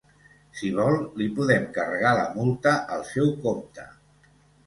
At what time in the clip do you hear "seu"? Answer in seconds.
3.13-3.29